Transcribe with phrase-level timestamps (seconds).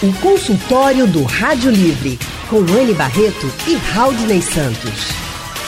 [0.00, 2.16] O consultório do Rádio Livre,
[2.48, 5.08] com Anne Barreto e Raudney Santos.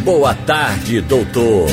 [0.03, 1.69] Boa tarde, doutor.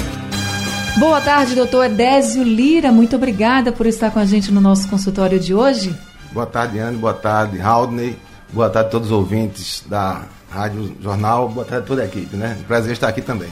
[0.98, 2.92] Boa tarde, doutor Edésio Lira.
[2.92, 5.96] Muito obrigada por estar com a gente no nosso consultório de hoje.
[6.36, 6.98] Boa tarde, Anne.
[6.98, 8.18] Boa tarde, Haldney.
[8.52, 11.48] Boa tarde a todos os ouvintes da Rádio Jornal.
[11.48, 12.58] Boa tarde a toda a equipe, né?
[12.68, 13.48] Prazer estar aqui também.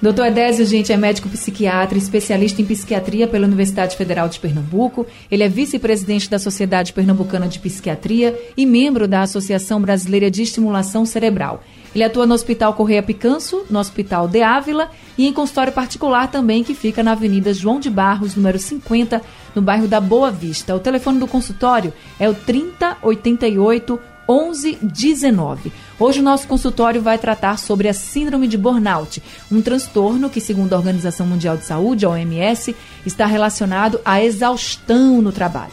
[0.00, 5.06] Doutor Edésio, gente, é médico psiquiatra, especialista em psiquiatria pela Universidade Federal de Pernambuco.
[5.30, 11.04] Ele é vice-presidente da Sociedade Pernambucana de Psiquiatria e membro da Associação Brasileira de Estimulação
[11.04, 11.62] Cerebral.
[11.94, 16.62] Ele atua no Hospital Correia Picanso, no Hospital De Ávila e em consultório particular também,
[16.62, 19.22] que fica na Avenida João de Barros, número 50,
[19.56, 20.76] no bairro da Boa Vista.
[20.76, 23.98] O telefone do consultório é o 3088
[24.28, 25.72] 1119.
[25.98, 30.74] Hoje o nosso consultório vai tratar sobre a síndrome de burnout, um transtorno que, segundo
[30.74, 32.76] a Organização Mundial de Saúde, a OMS,
[33.06, 35.72] está relacionado à exaustão no trabalho.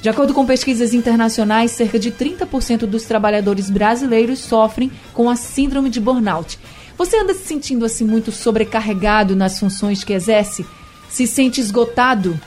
[0.00, 5.88] De acordo com pesquisas internacionais, cerca de 30% dos trabalhadores brasileiros sofrem com a síndrome
[5.88, 6.58] de burnout.
[6.96, 10.64] Você anda se sentindo assim muito sobrecarregado nas funções que exerce?
[11.08, 12.38] Se sente esgotado?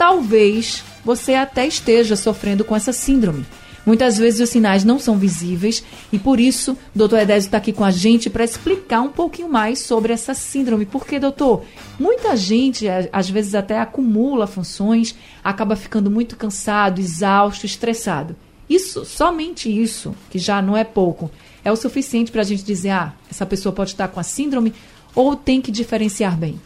[0.00, 3.44] Talvez você até esteja sofrendo com essa síndrome.
[3.84, 7.70] Muitas vezes os sinais não são visíveis e por isso o doutor Edésio está aqui
[7.70, 10.86] com a gente para explicar um pouquinho mais sobre essa síndrome.
[10.86, 11.64] Porque, doutor,
[11.98, 18.34] muita gente às vezes até acumula funções, acaba ficando muito cansado, exausto, estressado.
[18.70, 21.30] Isso, somente isso, que já não é pouco,
[21.62, 24.72] é o suficiente para a gente dizer, ah, essa pessoa pode estar com a síndrome
[25.14, 26.58] ou tem que diferenciar bem?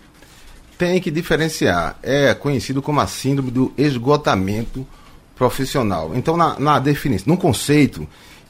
[0.76, 1.98] Tem que diferenciar.
[2.02, 4.86] É conhecido como a síndrome do esgotamento
[5.36, 6.12] profissional.
[6.14, 8.06] Então, na, na definição, no conceito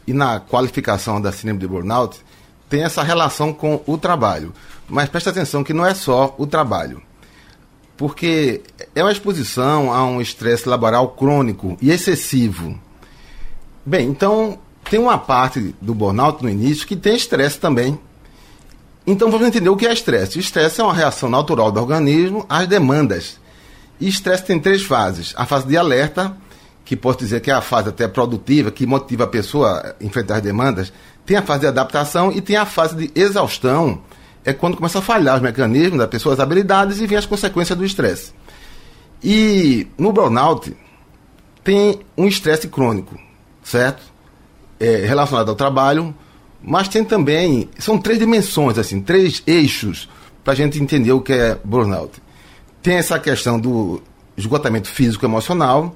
[0.06, 2.20] e na qualificação da síndrome de burnout,
[2.68, 4.52] tem essa relação com o trabalho.
[4.88, 7.02] Mas preste atenção que não é só o trabalho.
[7.96, 8.62] Porque
[8.94, 12.78] é uma exposição a um estresse laboral crônico e excessivo.
[13.86, 14.58] Bem, então
[14.90, 17.98] tem uma parte do burnout no início que tem estresse também.
[19.06, 20.38] Então vamos entender o que é estresse.
[20.38, 23.38] Estresse é uma reação natural do organismo às demandas.
[24.00, 26.36] E estresse tem três fases: a fase de alerta,
[26.84, 30.36] que posso dizer que é a fase até produtiva, que motiva a pessoa a enfrentar
[30.36, 30.92] as demandas,
[31.24, 34.02] tem a fase de adaptação e tem a fase de exaustão,
[34.44, 37.76] é quando começa a falhar os mecanismos das pessoas, as habilidades e vem as consequências
[37.76, 38.32] do estresse.
[39.22, 40.76] E no burnout
[41.62, 43.18] tem um estresse crônico,
[43.62, 44.02] certo?
[44.78, 46.14] É, relacionado ao trabalho,
[46.66, 50.08] mas tem também, são três dimensões, assim, três eixos
[50.42, 52.22] para a gente entender o que é burnout.
[52.82, 54.02] Tem essa questão do
[54.34, 55.94] esgotamento físico emocional,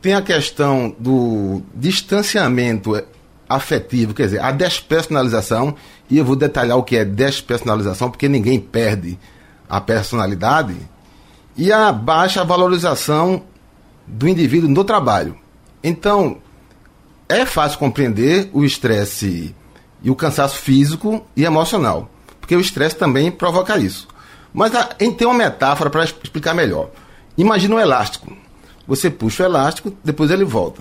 [0.00, 3.02] tem a questão do distanciamento
[3.48, 5.74] afetivo, quer dizer, a despersonalização,
[6.08, 9.18] e eu vou detalhar o que é despersonalização, porque ninguém perde
[9.68, 10.76] a personalidade,
[11.56, 13.42] e a baixa valorização
[14.06, 15.36] do indivíduo no trabalho.
[15.82, 16.38] Então,
[17.28, 19.52] é fácil compreender o estresse
[20.06, 22.08] e o cansaço físico e emocional,
[22.40, 24.06] porque o estresse também provoca isso.
[24.54, 26.90] Mas a, tem uma metáfora para explicar melhor.
[27.36, 28.32] Imagina um elástico.
[28.86, 30.80] Você puxa o elástico, depois ele volta.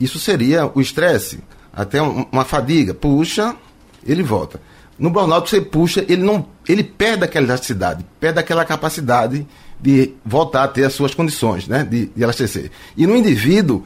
[0.00, 2.94] Isso seria o estresse, até uma fadiga.
[2.94, 3.54] Puxa,
[4.02, 4.58] ele volta.
[4.98, 9.46] No burnout você puxa, ele não, ele perde aquela elasticidade, perde aquela capacidade
[9.78, 12.70] de voltar a ter as suas condições, né, de, de elastecer.
[12.96, 13.84] E no indivíduo,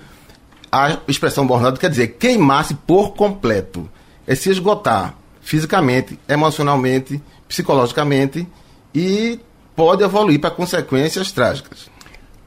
[0.71, 3.91] a expressão burnout quer dizer queimar-se por completo,
[4.27, 8.47] é se esgotar fisicamente, emocionalmente, psicologicamente
[8.95, 9.41] e
[9.75, 11.91] pode evoluir para consequências trágicas.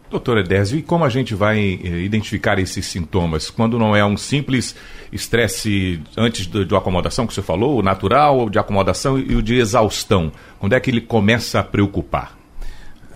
[0.10, 3.50] Doutor Edésio, e como a gente vai eh, identificar esses sintomas?
[3.50, 4.76] Quando não é um simples
[5.12, 9.56] estresse antes de, de acomodação, que você falou, o natural, de acomodação e o de
[9.56, 10.32] exaustão?
[10.60, 12.38] Quando é que ele começa a preocupar?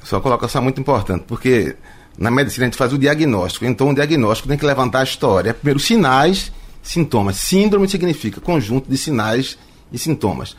[0.04, 1.76] Sua colocação é muito importante, porque
[2.18, 3.66] na medicina a gente faz o diagnóstico.
[3.66, 5.54] Então o diagnóstico tem que levantar a história.
[5.54, 6.52] Primeiro, sinais,
[6.82, 7.38] sintomas.
[7.38, 9.58] Síndrome significa conjunto de sinais
[9.92, 10.56] e sintomas.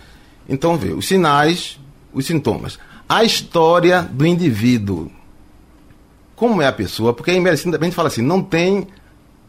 [0.48, 1.78] Então, vê, os sinais,
[2.12, 2.78] os sintomas.
[3.08, 5.10] A história do indivíduo
[6.40, 8.86] como é a pessoa, porque em medicina a gente fala assim, não tem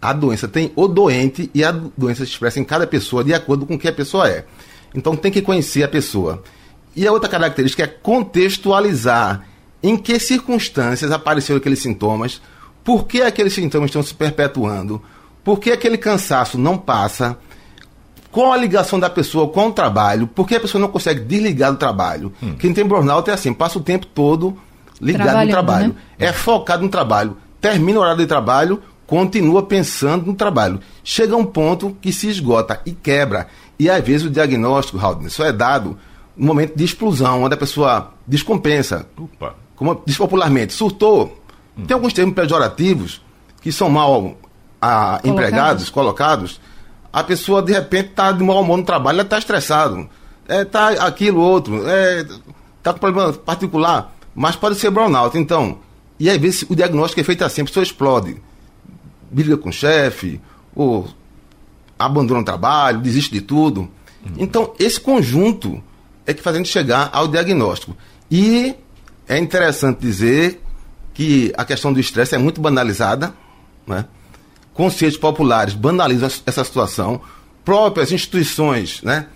[0.02, 3.66] a doença, tem o doente e a doença se expressa em cada pessoa de acordo
[3.66, 4.44] com o que a pessoa é.
[4.94, 6.44] Então tem que conhecer a pessoa.
[6.94, 9.48] E a outra característica é contextualizar
[9.82, 12.42] em que circunstâncias apareceram aqueles sintomas,
[12.84, 15.02] por que aqueles sintomas estão se perpetuando,
[15.44, 17.38] por que aquele cansaço não passa,
[18.32, 21.72] qual a ligação da pessoa com o trabalho, por que a pessoa não consegue desligar
[21.72, 22.32] do trabalho.
[22.42, 22.56] Hum.
[22.56, 24.58] Quem tem burnout é assim, passa o tempo todo
[25.02, 25.90] ligado no trabalho.
[25.90, 25.96] Né?
[26.28, 27.36] É focado no trabalho.
[27.60, 30.80] Termina o horário de trabalho, continua pensando no trabalho.
[31.04, 33.48] Chega um ponto que se esgota e quebra.
[33.78, 35.98] E às vezes o diagnóstico, Raul, só é dado
[36.38, 39.08] no momento de explosão, onde a pessoa descompensa.
[39.18, 39.56] Opa.
[39.76, 41.38] Como diz popularmente, surtou.
[41.78, 41.86] Hum.
[41.86, 43.22] Tem alguns termos pejorativos
[43.62, 44.38] que são mal
[44.82, 45.30] a, colocados.
[45.30, 46.62] empregados, colocados.
[47.14, 50.10] A pessoa, de repente, está de mau humor no trabalho, ela está estressado.
[50.48, 51.88] É, tá aquilo, outro.
[51.88, 52.26] É,
[52.82, 54.14] tá com problema particular.
[54.34, 55.38] Mas pode ser burnout.
[55.38, 55.80] Então,
[56.20, 58.38] e às vezes o diagnóstico é feito assim, a pessoa explode.
[59.30, 60.42] Briga com o chefe,
[60.76, 61.08] ou
[61.98, 63.82] abandona o trabalho, desiste de tudo.
[64.26, 64.36] Uhum.
[64.38, 65.82] Então, esse conjunto
[66.26, 67.96] é que faz a gente chegar ao diagnóstico.
[68.30, 68.76] E
[69.28, 70.62] é interessante dizer
[71.14, 73.34] que a questão do estresse é muito banalizada,
[73.86, 74.06] né?
[74.74, 77.22] Conceitos populares banalizam essa situação,
[77.64, 79.28] próprias instituições né?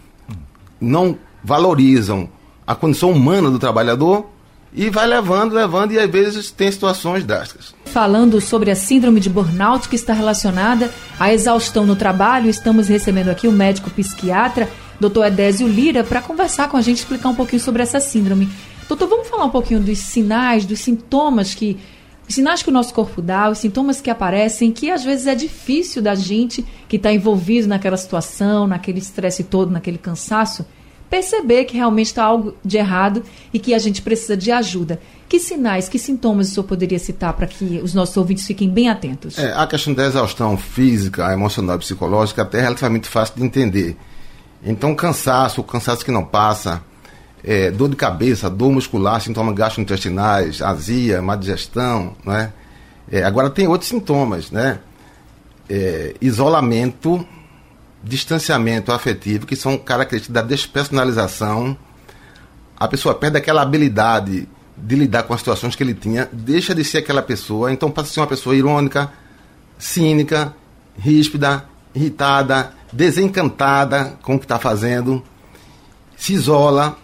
[0.80, 2.30] não valorizam
[2.66, 4.28] a condição humana do trabalhador
[4.74, 7.74] e vai levando, levando, e às vezes tem situações drásticas.
[7.86, 13.30] Falando sobre a síndrome de burnout que está relacionada à exaustão no trabalho, estamos recebendo
[13.30, 15.26] aqui o médico psiquiatra, Dr.
[15.28, 18.50] Edésio Lira, para conversar com a gente, explicar um pouquinho sobre essa síndrome.
[18.88, 21.78] Doutor, vamos falar um pouquinho dos sinais, dos sintomas que.
[22.28, 25.36] Os sinais que o nosso corpo dá, os sintomas que aparecem, que às vezes é
[25.36, 30.66] difícil da gente que está envolvido naquela situação, naquele estresse todo, naquele cansaço,
[31.10, 33.24] perceber que realmente está algo de errado
[33.54, 35.00] e que a gente precisa de ajuda.
[35.30, 38.90] Que sinais, que sintomas o senhor poderia citar para que os nossos ouvintes fiquem bem
[38.90, 39.38] atentos?
[39.38, 43.98] É, a questão da exaustão física, emocional e psicológica até é relativamente fácil de entender.
[44.64, 46.82] Então, cansaço, cansaço que não passa,
[47.46, 52.52] é, dor de cabeça, dor muscular, sintomas gastrointestinais, azia, má digestão, né?
[53.12, 54.80] É, agora tem outros sintomas, né?
[55.70, 57.26] É, isolamento
[58.06, 61.76] distanciamento afetivo, que são características da despersonalização.
[62.78, 64.48] A pessoa perde aquela habilidade
[64.78, 68.10] de lidar com as situações que ele tinha, deixa de ser aquela pessoa, então passa
[68.10, 69.12] a ser uma pessoa irônica,
[69.80, 70.54] cínica,
[70.98, 71.66] ríspida,
[71.96, 75.24] irritada, desencantada com o que está fazendo,
[76.16, 76.98] se isola.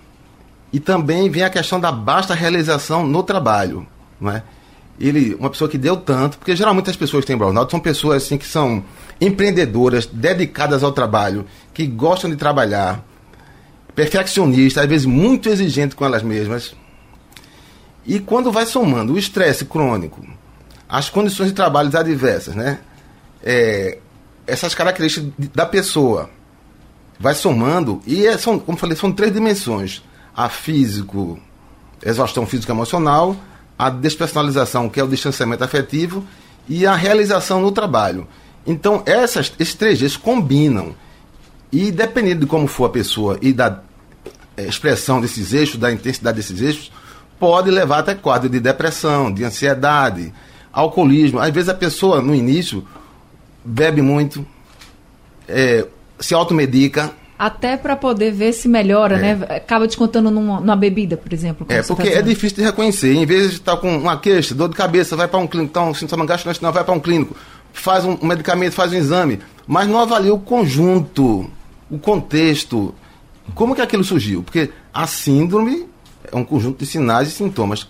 [0.71, 3.85] E também vem a questão da baixa realização no trabalho.
[4.19, 4.43] Não é?
[5.01, 8.23] ele, uma pessoa que deu tanto, porque geralmente as pessoas que têm burnout são pessoas
[8.23, 8.83] assim que são
[9.19, 13.03] empreendedoras, dedicadas ao trabalho, que gostam de trabalhar,
[13.95, 16.75] perfeccionistas, às vezes muito exigentes com elas mesmas.
[18.05, 20.25] E quando vai somando o estresse crônico,
[20.87, 22.79] as condições de trabalho adversas, né?
[23.43, 23.97] É,
[24.45, 26.29] essas características da pessoa
[27.19, 30.03] vai somando e é, são, como falei, são três dimensões:
[30.35, 31.39] a físico,
[32.03, 33.35] exaustão física emocional,
[33.77, 36.25] a despersonalização, que é o distanciamento afetivo,
[36.67, 38.27] e a realização no trabalho.
[38.65, 40.95] Então, essas, esses três eixos combinam.
[41.71, 43.81] E dependendo de como for a pessoa e da
[44.55, 46.91] é, expressão desses eixos, da intensidade desses eixos,
[47.39, 50.33] pode levar até quadro de depressão, de ansiedade,
[50.71, 51.39] alcoolismo.
[51.39, 52.85] Às vezes a pessoa, no início,
[53.63, 54.45] bebe muito,
[55.47, 55.87] é,
[56.19, 59.19] se automedica, até para poder ver se melhora, é.
[59.19, 59.45] né?
[59.49, 61.65] Acaba descontando numa, numa bebida, por exemplo.
[61.69, 63.15] É, porque tá é difícil de reconhecer.
[63.15, 65.91] Em vez de estar com uma queixa, dor de cabeça, vai para um clínico, então,
[65.91, 67.35] sintoma gastrointestinal, vai para um clínico,
[67.73, 71.49] faz um, um medicamento, faz um exame, mas não avalia o conjunto,
[71.89, 72.93] o contexto,
[73.55, 74.43] como que aquilo surgiu?
[74.43, 75.87] Porque a síndrome
[76.31, 77.87] é um conjunto de sinais e sintomas.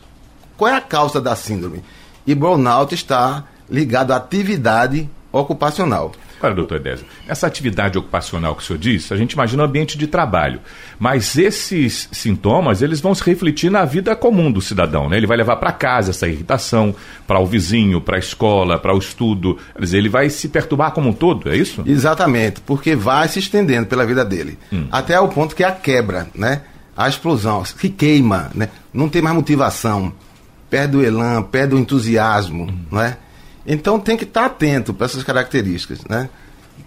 [0.56, 1.84] Qual é a causa da síndrome?
[2.26, 6.14] E burnout está ligado à atividade ocupacional.
[6.44, 9.98] Olha, doutor Edésio, essa atividade ocupacional que o senhor disse, a gente imagina o ambiente
[9.98, 10.60] de trabalho.
[11.00, 15.18] Mas esses sintomas, eles vão se refletir na vida comum do cidadão, né?
[15.18, 16.96] Ele vai levar para casa essa irritação,
[17.28, 19.58] para o vizinho, para a escola, para o estudo.
[19.76, 21.84] Quer dizer, ele vai se perturbar como um todo, é isso?
[21.86, 24.58] Exatamente, porque vai se estendendo pela vida dele.
[24.74, 24.88] Hum.
[24.92, 26.62] Até o ponto que a quebra, né?
[26.98, 28.70] A explosão, que queima, né?
[28.94, 30.12] Não tem mais motivação.
[30.70, 32.78] Perde o elan, perde o entusiasmo, hum.
[32.92, 33.18] não é?
[33.66, 36.30] Então tem que estar atento para essas características, né?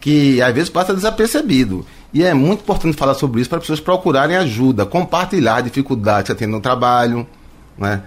[0.00, 1.86] Que às vezes passa desapercebido.
[2.12, 6.46] E é muito importante falar sobre isso para as pessoas procurarem ajuda, compartilhar dificuldades que
[6.46, 7.26] no trabalho,
[7.76, 8.02] né?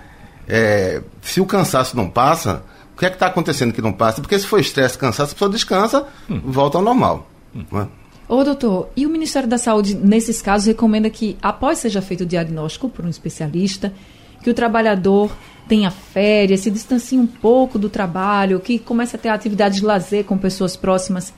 [0.47, 2.63] É, se o cansaço não passa,
[2.95, 4.21] o que é que está acontecendo que não passa?
[4.21, 6.41] Porque se for estresse, cansaço, a pessoa descansa, hum.
[6.43, 7.29] volta ao normal.
[7.53, 7.65] Hum.
[7.71, 7.87] Né?
[8.29, 12.25] Ô, doutor, e o Ministério da Saúde, nesses casos, recomenda que, após seja feito o
[12.25, 13.93] diagnóstico por um especialista,
[14.41, 15.31] que o trabalhador
[15.67, 20.23] tenha férias, se distancie um pouco do trabalho, que comece a ter atividade de lazer
[20.23, 21.33] com pessoas próximas.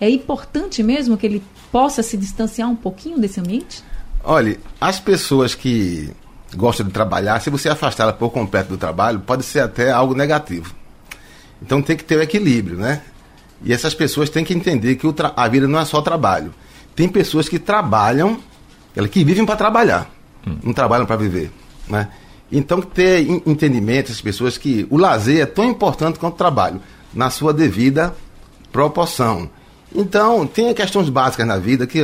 [0.00, 3.82] É importante mesmo que ele possa se distanciar um pouquinho desse ambiente?
[4.24, 6.10] Olhe, as pessoas que
[6.54, 10.74] gostam de trabalhar, se você afastá-la por completo do trabalho, pode ser até algo negativo.
[11.60, 13.02] Então tem que ter o um equilíbrio, né?
[13.64, 15.06] E essas pessoas têm que entender que
[15.36, 16.52] a vida não é só trabalho.
[16.94, 18.38] Tem pessoas que trabalham,
[19.10, 20.10] que vivem para trabalhar,
[20.46, 20.58] hum.
[20.62, 21.50] não trabalham para viver,
[21.88, 22.08] né?
[22.52, 26.80] Então, ter entendimento, as pessoas que o lazer é tão importante quanto o trabalho.
[27.14, 28.14] na sua devida
[28.70, 29.50] proporção.
[29.94, 32.00] Então, tem questões básicas na vida que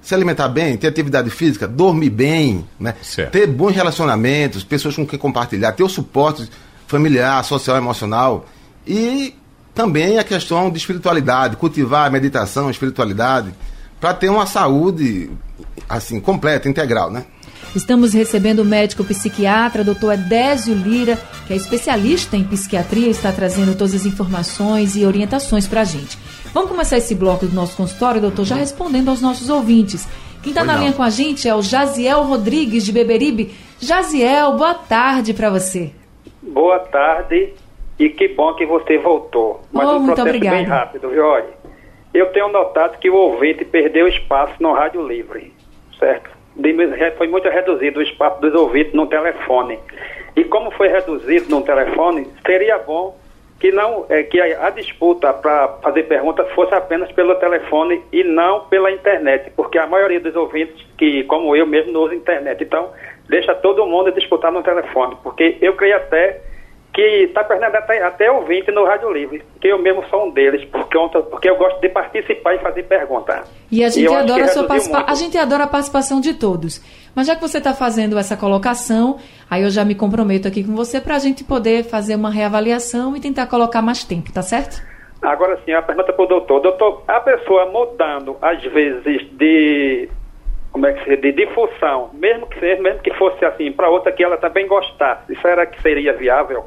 [0.00, 2.94] se alimentar bem, ter atividade física, dormir bem, né?
[3.26, 6.48] ter bons relacionamentos, pessoas com quem compartilhar, ter o suporte
[6.86, 8.46] familiar, social, emocional
[8.86, 9.34] e
[9.74, 13.52] também a questão de espiritualidade, cultivar a meditação, a espiritualidade,
[14.00, 15.30] para ter uma saúde
[15.88, 17.26] assim completa, integral, né?
[17.74, 23.76] Estamos recebendo o médico psiquiatra, doutor Edésio Lira, que é especialista em psiquiatria, está trazendo
[23.76, 26.18] todas as informações e orientações para a gente.
[26.54, 30.08] Vamos começar esse bloco do nosso consultório, doutor, já respondendo aos nossos ouvintes.
[30.42, 33.52] Quem está na linha com a gente é o Jaziel Rodrigues, de Beberibe.
[33.80, 35.92] Jaziel, boa tarde para você.
[36.40, 37.52] Boa tarde
[37.98, 39.62] e que bom que você voltou.
[39.72, 41.24] Mas oh, um processo bem rápido, viu?
[41.24, 41.48] Olha,
[42.14, 45.52] eu tenho notado que o ouvinte perdeu espaço no Rádio Livre,
[45.98, 46.35] certo?
[47.16, 49.78] Foi muito reduzido o espaço dos ouvintes no telefone.
[50.34, 53.16] E como foi reduzido no telefone, seria bom
[53.58, 58.22] que não é, que a, a disputa para fazer perguntas fosse apenas pelo telefone e
[58.22, 62.62] não pela internet, porque a maioria dos ouvintes que, como eu mesmo, não usa internet.
[62.62, 62.90] Então,
[63.28, 66.40] deixa todo mundo disputar no telefone, porque eu creio até
[66.96, 70.64] que está perdendo até, até ouvinte no Rádio Livre, que eu mesmo sou um deles,
[70.64, 70.96] porque,
[71.30, 73.44] porque eu gosto de participar e fazer pergunta.
[73.70, 76.80] E a gente, e adora a, sua participa a gente adora a participação de todos.
[77.14, 79.18] Mas já que você está fazendo essa colocação,
[79.50, 83.14] aí eu já me comprometo aqui com você para a gente poder fazer uma reavaliação
[83.14, 84.82] e tentar colocar mais tempo, tá certo?
[85.20, 86.60] Agora sim, a pergunta para o doutor.
[86.60, 90.08] Doutor, a pessoa mudando, às vezes, de
[90.72, 94.24] como é que se de difusão, mesmo que mesmo que fosse assim, para outra que
[94.24, 96.64] ela também gostasse, isso era que seria viável?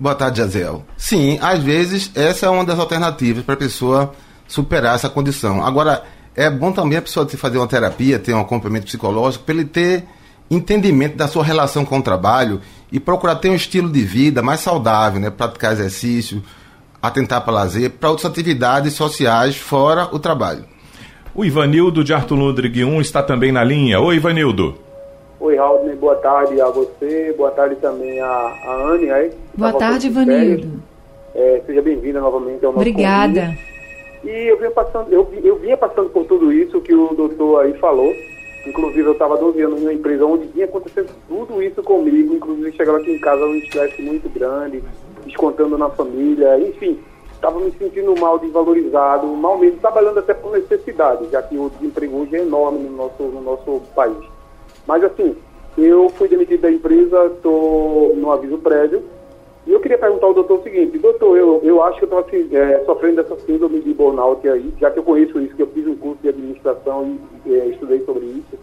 [0.00, 0.82] Boa tarde, Jaziel.
[0.96, 4.14] Sim, às vezes essa é uma das alternativas para a pessoa
[4.48, 5.62] superar essa condição.
[5.62, 6.02] Agora,
[6.34, 10.06] é bom também a pessoa fazer uma terapia, ter um acompanhamento psicológico, para ele ter
[10.50, 14.60] entendimento da sua relação com o trabalho e procurar ter um estilo de vida mais
[14.60, 15.28] saudável, né?
[15.28, 16.42] praticar exercício,
[17.02, 20.64] atentar para lazer, para outras atividades sociais fora o trabalho.
[21.34, 24.00] O Ivanildo de Arthur Ludwig 1 está também na linha.
[24.00, 24.78] Oi, Ivanildo.
[25.40, 29.10] Oi, Raul, boa tarde a você, boa tarde também a, a Anne.
[29.10, 30.82] Aí, boa tarde, Ivanildo.
[31.34, 33.46] É, seja bem-vinda novamente ao nosso Obrigada.
[33.46, 33.70] Convite.
[34.22, 37.72] E eu vinha, passando, eu, eu vinha passando por tudo isso que o doutor aí
[37.78, 38.14] falou.
[38.66, 42.34] Inclusive, eu estava 12 anos numa empresa onde vinha acontecendo tudo isso comigo.
[42.34, 44.84] Inclusive, chegava aqui em casa um estresse muito grande,
[45.24, 46.98] descontando na família, enfim.
[47.32, 52.18] Estava me sentindo mal, desvalorizado, mal mesmo, trabalhando até por necessidade, já que o desemprego
[52.18, 54.18] hoje é enorme no nosso, no nosso país.
[54.86, 55.36] Mas assim,
[55.78, 59.02] eu fui demitido da empresa, estou no aviso prévio.
[59.66, 62.18] E eu queria perguntar ao doutor o seguinte, doutor, eu, eu acho que eu estou
[62.20, 65.66] assim, é, sofrendo dessa síndrome de burnout aí, já que eu conheço isso, que eu
[65.68, 68.58] fiz um curso de administração e é, estudei sobre isso.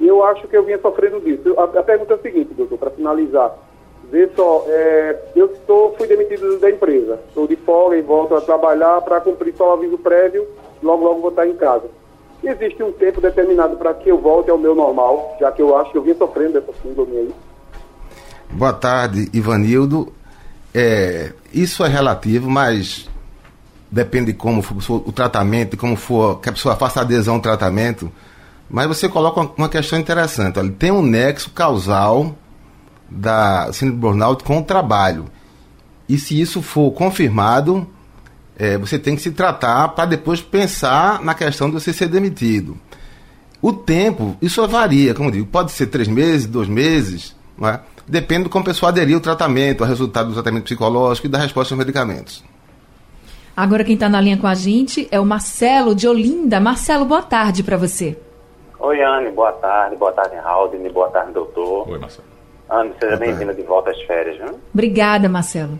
[0.00, 1.54] E eu acho que eu vinha sofrendo disso.
[1.56, 3.56] A, a pergunta é a seguinte, doutor, para finalizar.
[4.10, 7.20] Vê só, é, eu estou, fui demitido da empresa.
[7.28, 10.46] Estou de folga e volto a trabalhar para cumprir só o aviso prévio,
[10.82, 11.88] logo, logo vou estar em casa
[12.48, 15.92] existe um tempo determinado para que eu volte ao meu normal, já que eu acho
[15.92, 17.34] que eu vim sofrendo dessa síndrome aí.
[18.50, 20.12] Boa tarde, Ivanildo.
[20.72, 23.08] É, isso é relativo, mas
[23.90, 28.10] depende de como for o tratamento, como for que a pessoa faça adesão ao tratamento.
[28.68, 30.58] Mas você coloca uma questão interessante.
[30.72, 32.34] Tem um nexo causal
[33.08, 35.26] da síndrome burnout com o trabalho.
[36.08, 37.86] E se isso for confirmado,
[38.58, 42.76] é, você tem que se tratar para depois pensar na questão de você ser demitido.
[43.60, 47.80] O tempo, isso varia, como eu digo, pode ser três meses, dois meses, não é?
[48.06, 51.38] depende de como a pessoa aderir ao tratamento, ao resultado do tratamento psicológico e da
[51.38, 52.44] resposta aos medicamentos.
[53.56, 56.58] Agora quem está na linha com a gente é o Marcelo de Olinda.
[56.60, 58.18] Marcelo, boa tarde para você.
[58.80, 59.96] Oi, Anne, boa tarde.
[59.96, 60.70] Boa tarde, Raul.
[60.92, 61.88] Boa tarde, doutor.
[61.88, 62.26] Oi, Marcelo.
[62.68, 64.58] Anne, seja bem-vinda de volta às férias, viu?
[64.72, 65.78] Obrigada, Marcelo.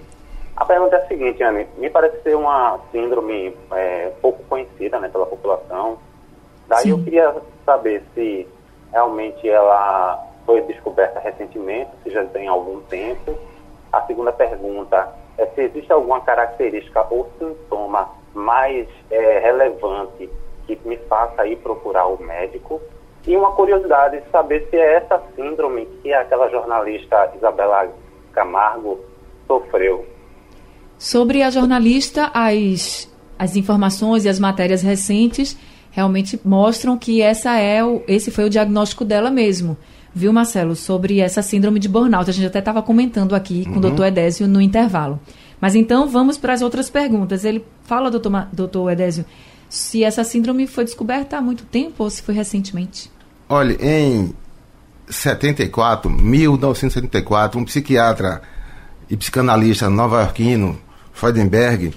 [0.57, 5.09] A pergunta é a seguinte, Anne, me parece ser uma síndrome é, pouco conhecida né,
[5.09, 5.99] pela população.
[6.69, 6.91] Daí Sim.
[6.91, 7.35] eu queria
[7.65, 8.47] saber se
[8.93, 13.37] realmente ela foi descoberta recentemente, se já tem algum tempo.
[13.93, 20.31] A segunda pergunta é se existe alguma característica ou sintoma mais é, relevante
[20.67, 22.81] que me faça ir procurar o médico.
[23.27, 27.89] E uma curiosidade, saber se é essa síndrome que aquela jornalista Isabela
[28.33, 29.01] Camargo
[29.47, 30.14] sofreu.
[30.99, 33.09] Sobre a jornalista, as,
[33.39, 35.57] as informações e as matérias recentes
[35.91, 39.77] realmente mostram que essa é o, esse foi o diagnóstico dela mesmo.
[40.15, 42.31] Viu, Marcelo, sobre essa síndrome de burnout.
[42.31, 43.79] A gente até estava comentando aqui com uhum.
[43.79, 45.21] o doutor Edésio no intervalo.
[45.61, 47.45] Mas então vamos para as outras perguntas.
[47.45, 49.25] Ele fala, doutor, doutor Edésio,
[49.69, 53.11] se essa síndrome foi descoberta há muito tempo ou se foi recentemente?
[53.49, 54.33] Olha, em
[55.09, 58.43] 74, 1974, um psiquiatra
[59.11, 60.79] e psicanalista nova-iorquino
[61.15, 61.95] Freudenberg,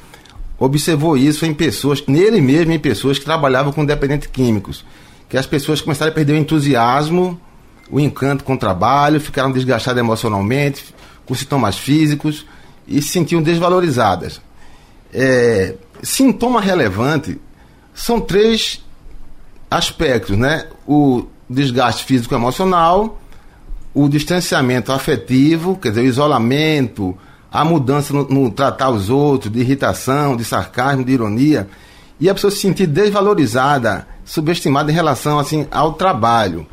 [0.57, 4.85] observou isso em pessoas, nele mesmo em pessoas que trabalhavam com dependentes químicos,
[5.27, 7.39] que as pessoas começaram a perder o entusiasmo,
[7.89, 10.95] o encanto com o trabalho, ficaram desgastadas emocionalmente,
[11.25, 12.45] com sintomas físicos
[12.87, 14.39] e se sentiam desvalorizadas.
[15.13, 17.39] É, sintoma relevante
[17.93, 18.83] são três
[19.69, 20.67] aspectos, né?
[20.87, 23.19] O desgaste físico emocional,
[23.93, 27.17] o distanciamento afetivo, quer dizer, o isolamento,
[27.51, 31.67] a mudança no, no, tratar os outros, de irritação, de sarcasmo, de ironia,
[32.19, 36.65] e a pessoa se sentir desvalorizada, subestimada em relação assim ao trabalho.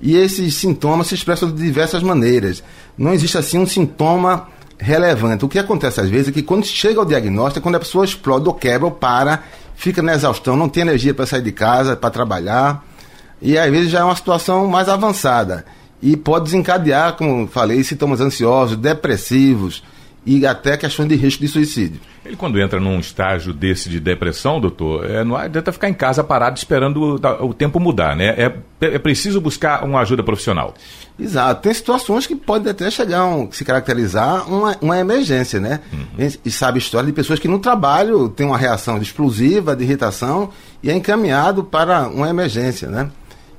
[0.00, 2.62] E esses sintomas se expressam de diversas maneiras.
[2.96, 5.44] Não existe assim um sintoma relevante.
[5.44, 8.04] O que acontece às vezes é que quando chega ao diagnóstico, é quando a pessoa
[8.04, 9.42] explode ou quebra ou para,
[9.74, 12.84] fica na exaustão, não tem energia para sair de casa, para trabalhar,
[13.40, 15.64] e às vezes já é uma situação mais avançada.
[16.02, 19.82] E pode desencadear, como falei, sintomas ansiosos, depressivos,
[20.26, 22.00] e até questões de risco de suicídio.
[22.24, 26.24] Ele, quando entra num estágio desse de depressão, doutor, é, não adianta ficar em casa
[26.24, 28.28] parado esperando o, o tempo mudar, né?
[28.28, 30.74] É, é, preciso buscar uma ajuda profissional.
[31.18, 31.62] Exato.
[31.62, 35.80] Tem situações que podem até chegar a se caracterizar uma, uma emergência, né?
[35.92, 36.28] Uhum.
[36.44, 40.50] E sabe história de pessoas que no trabalho têm uma reação explosiva, de irritação,
[40.82, 43.10] e é encaminhado para uma emergência, né?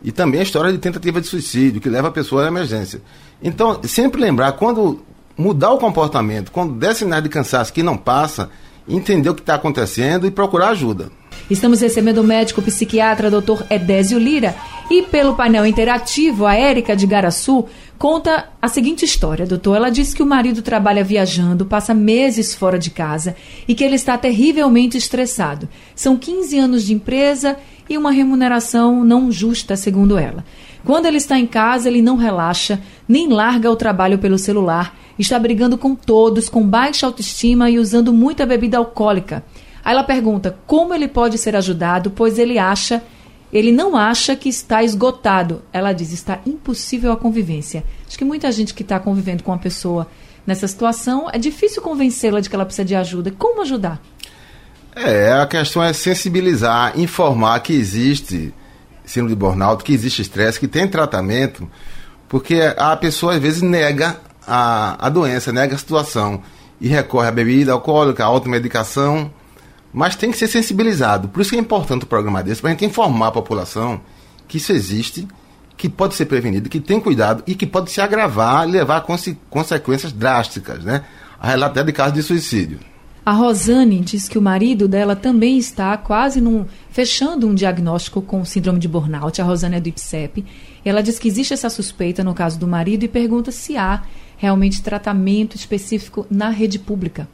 [0.04, 3.02] E também a história de tentativa de suicídio, que leva a pessoa à emergência.
[3.42, 5.04] Então, sempre lembrar, quando
[5.38, 8.50] mudar o comportamento, quando der sinais de cansaço que não passa,
[8.88, 11.12] entender o que está acontecendo e procurar ajuda.
[11.50, 13.64] Estamos recebendo o médico psiquiatra Dr.
[13.70, 14.56] Edésio Lira
[14.90, 17.66] e pelo painel interativo a Érica de Garaçu
[18.00, 19.76] conta a seguinte história, doutor.
[19.76, 23.36] Ela diz que o marido trabalha viajando, passa meses fora de casa
[23.68, 25.70] e que ele está terrivelmente estressado.
[25.96, 30.44] São 15 anos de empresa e uma remuneração não justa, segundo ela.
[30.86, 35.40] Quando ele está em casa, ele não relaxa, nem larga o trabalho pelo celular está
[35.40, 39.44] brigando com todos, com baixa autoestima e usando muita bebida alcoólica.
[39.84, 43.02] Aí ela pergunta como ele pode ser ajudado, pois ele acha,
[43.52, 45.62] ele não acha que está esgotado.
[45.72, 47.84] Ela diz, está impossível a convivência.
[48.08, 50.08] Acho que muita gente que está convivendo com uma pessoa
[50.46, 53.32] nessa situação, é difícil convencê-la de que ela precisa de ajuda.
[53.32, 54.00] Como ajudar?
[54.96, 58.54] É, a questão é sensibilizar, informar que existe
[59.06, 61.70] síndrome de burnout, que existe estresse, que tem tratamento,
[62.28, 66.42] porque a pessoa às vezes nega a, a doença, nega a situação
[66.80, 69.32] e recorre à bebida alcoólica, à automedicação,
[69.94, 71.30] mas tem que ser sensibilizado.
[71.30, 74.02] Por isso que é importante o programa desse, para a gente informar a população
[74.48, 75.28] que isso existe,
[75.78, 79.02] que pode ser prevenido, que tem cuidado e que pode se agravar e levar a
[79.02, 81.04] conse consequências drásticas, né?
[81.40, 82.80] A relato de casos de suicídio.
[83.26, 88.46] A Rosane diz que o marido dela também está quase num, fechando um diagnóstico com
[88.46, 89.42] síndrome de burnout.
[89.42, 90.46] A Rosane é do IPSEP.
[90.86, 94.04] Ela diz que existe essa suspeita no caso do marido e pergunta se há
[94.38, 97.28] realmente tratamento específico na rede pública?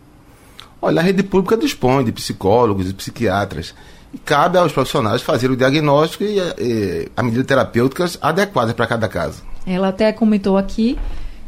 [0.81, 3.75] Olha, a rede pública dispõe de psicólogos e psiquiatras.
[4.13, 9.09] E cabe aos profissionais fazer o diagnóstico e, e a medida terapêuticas adequadas para cada
[9.09, 9.43] caso.
[9.67, 10.97] Ela até comentou aqui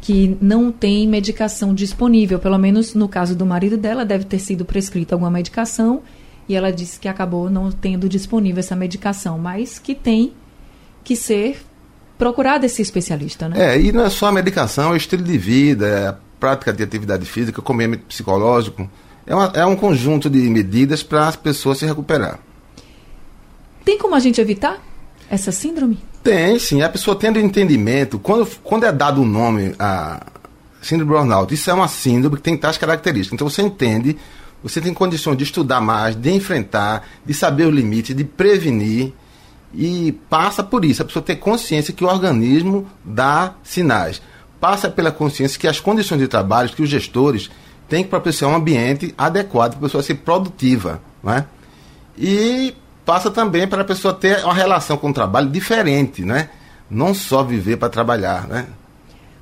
[0.04, 4.62] que não tem medicação disponível, pelo menos no caso do marido dela, deve ter sido
[4.62, 6.02] prescrita alguma medicação
[6.46, 10.34] e ela disse que acabou não tendo disponível essa medicação, mas que tem
[11.02, 11.56] que ser
[12.18, 13.74] procurar desse especialista, né?
[13.74, 16.70] É, e não é só a medicação, é o estilo de vida, é a prática
[16.70, 18.86] de atividade física, acompanhamento psicológico.
[19.26, 22.38] É, uma, é um conjunto de medidas para as pessoas se recuperar.
[23.82, 24.82] Tem como a gente evitar
[25.30, 25.98] essa síndrome?
[26.22, 26.82] Tem, sim.
[26.82, 30.24] A pessoa tendo entendimento, quando, quando é dado o um nome a
[30.80, 33.34] síndrome burnout, isso é uma síndrome que tem tais características.
[33.34, 34.16] Então você entende,
[34.62, 39.12] você tem condições de estudar mais, de enfrentar, de saber os limites, de prevenir
[39.74, 44.22] e passa por isso, a pessoa ter consciência que o organismo dá sinais.
[44.60, 47.50] Passa pela consciência que as condições de trabalho, que os gestores
[47.88, 51.02] têm que propiciar um ambiente adequado para a pessoa ser produtiva.
[51.22, 51.44] Né?
[52.16, 52.74] E
[53.04, 56.48] passa também para a pessoa ter uma relação com o trabalho diferente, né?
[56.90, 58.46] não só viver para trabalhar.
[58.46, 58.66] Né?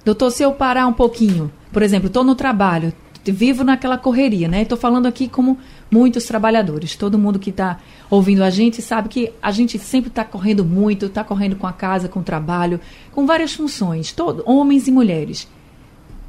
[0.04, 2.92] Doutor, se eu parar um pouquinho, por exemplo, estou no trabalho,
[3.24, 4.62] vivo naquela correria, né?
[4.62, 5.56] Estou falando aqui como
[5.88, 6.96] muitos trabalhadores.
[6.96, 7.78] Todo mundo que está
[8.10, 11.72] ouvindo a gente sabe que a gente sempre está correndo muito, está correndo com a
[11.72, 12.80] casa, com o trabalho,
[13.12, 15.48] com várias funções, todo, homens e mulheres.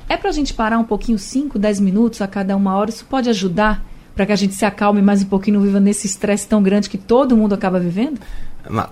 [0.08, 2.91] É para a gente parar um pouquinho, 5, 10 minutos a cada uma hora?
[2.91, 3.84] Isso pode ajudar
[4.15, 6.89] para que a gente se acalme mais um pouquinho, não viva nesse estresse tão grande
[6.89, 8.19] que todo mundo acaba vivendo?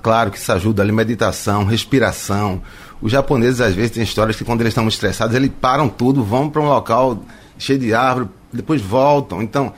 [0.01, 2.61] Claro que isso ajuda ali, meditação, respiração.
[3.01, 6.49] Os japoneses às vezes têm histórias que quando eles estão estressados, eles param tudo, vão
[6.49, 7.23] para um local
[7.57, 9.41] cheio de árvore, depois voltam.
[9.41, 9.73] Então,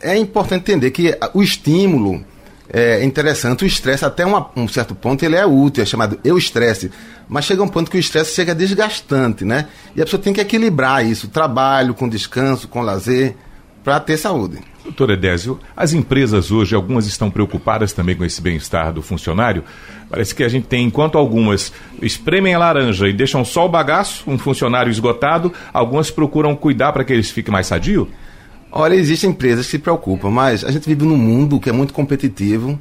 [0.00, 2.24] é importante entender que o estímulo
[2.68, 6.36] é interessante, o estresse até uma, um certo ponto ele é útil, é chamado eu
[6.36, 6.90] estresse,
[7.28, 9.68] mas chega um ponto que o estresse chega desgastante, né?
[9.94, 13.36] E a pessoa tem que equilibrar isso, trabalho com descanso, com lazer,
[13.84, 14.58] para ter saúde.
[14.86, 19.64] Doutor Edésio, as empresas hoje, algumas estão preocupadas também com esse bem-estar do funcionário.
[20.08, 24.22] Parece que a gente tem, enquanto algumas espremem a laranja e deixam só o bagaço,
[24.28, 28.08] um funcionário esgotado, algumas procuram cuidar para que eles fiquem mais sadio?
[28.70, 31.92] Olha, existem empresas que se preocupam, mas a gente vive num mundo que é muito
[31.92, 32.80] competitivo.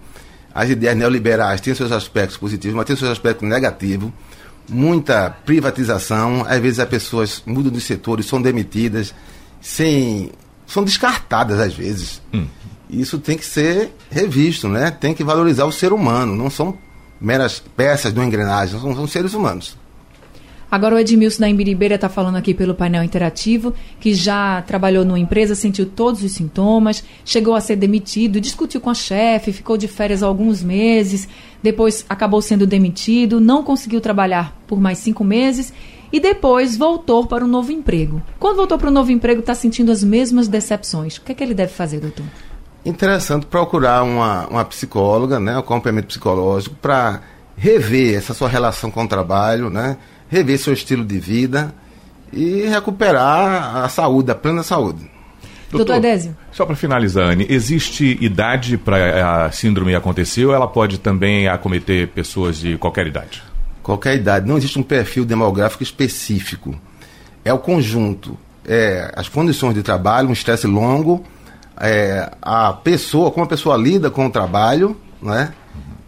[0.53, 4.11] As ideias neoliberais têm seus aspectos positivos, mas têm seus aspectos negativos.
[4.69, 9.13] Muita privatização, às vezes as pessoas mudam de setores, são demitidas,
[9.59, 10.31] sem
[10.65, 12.21] são descartadas às vezes.
[12.33, 12.45] Hum.
[12.89, 14.91] Isso tem que ser revisto, né?
[14.91, 16.77] Tem que valorizar o ser humano, não são
[17.19, 19.77] meras peças de uma engrenagem, são, são seres humanos.
[20.69, 25.19] Agora o Edmilson da Imbiribeira está falando aqui pelo painel interativo, que já trabalhou numa
[25.19, 29.87] empresa, sentiu todos os sintomas, chegou a ser demitido, discutiu com a chefe, ficou de
[29.87, 31.29] férias alguns meses,
[31.61, 35.71] depois acabou sendo demitido, não conseguiu trabalhar por mais cinco meses
[36.15, 38.23] e depois voltou para um novo emprego.
[38.39, 41.17] Quando voltou para o um novo emprego, está sentindo as mesmas decepções.
[41.17, 42.23] O que é que ele deve fazer, doutor?
[42.85, 47.19] Interessante procurar uma, uma psicóloga, né, um acompanhamento psicológico, para
[47.57, 49.97] rever essa sua relação com o trabalho, né,
[50.29, 51.75] rever seu estilo de vida
[52.31, 55.11] e recuperar a saúde, a plena saúde.
[55.69, 56.37] Doutor Adésio.
[56.49, 62.07] Só para finalizar, Anne, existe idade para a síndrome acontecer ou ela pode também acometer
[62.07, 63.43] pessoas de qualquer idade?
[63.85, 64.47] Qualquer idade.
[64.47, 66.75] Não existe um perfil demográfico específico.
[67.43, 68.35] É o conjunto,
[68.67, 71.23] é, as condições de trabalho, um estresse longo,
[71.79, 75.53] é, a pessoa, como a pessoa lida com o trabalho, né?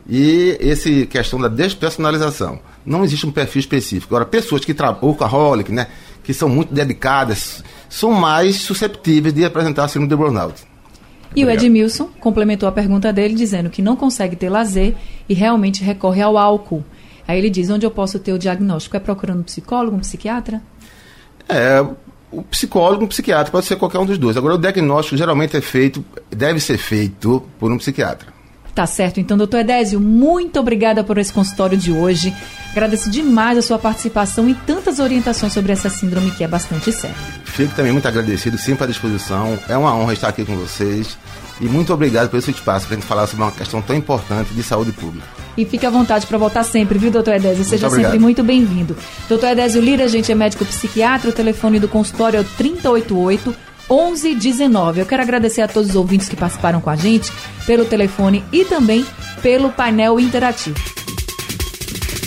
[0.09, 2.59] E esse questão da despersonalização.
[2.83, 4.15] Não existe um perfil específico.
[4.15, 5.87] Agora, pessoas que trabalham, workaholic, né?
[6.23, 10.63] Que são muito dedicadas, são mais susceptíveis de apresentar síndrome de burnout.
[11.35, 11.61] E Obrigado.
[11.61, 14.95] o Edmilson complementou a pergunta dele dizendo que não consegue ter lazer
[15.29, 16.83] e realmente recorre ao álcool.
[17.27, 18.95] Aí ele diz: onde eu posso ter o diagnóstico?
[18.95, 20.61] É procurando um psicólogo, um psiquiatra?
[21.49, 21.85] É,
[22.31, 24.37] o psicólogo, um psiquiatra, pode ser qualquer um dos dois.
[24.37, 28.37] Agora, o diagnóstico geralmente é feito, deve ser feito por um psiquiatra.
[28.73, 29.19] Tá certo.
[29.19, 32.31] Então, doutor Edésio, muito obrigada por esse consultório de hoje.
[32.71, 37.15] Agradeço demais a sua participação e tantas orientações sobre essa síndrome que é bastante séria.
[37.57, 39.57] Fico também muito agradecido, sempre à disposição.
[39.67, 41.17] É uma honra estar aqui com vocês.
[41.59, 44.53] E muito obrigado por esse espaço para a gente falar sobre uma questão tão importante
[44.53, 45.25] de saúde pública.
[45.57, 47.65] E fique à vontade para voltar sempre, viu, doutor Edésio?
[47.65, 48.95] Seja sempre muito bem-vindo.
[49.27, 53.55] Doutor Edésio Lira, a gente é médico psiquiatra, o telefone do consultório é o 388
[53.89, 54.99] 1119.
[54.99, 57.31] Eu quero agradecer a todos os ouvintes que participaram com a gente
[57.65, 59.03] pelo telefone e também
[59.41, 60.77] pelo painel interativo.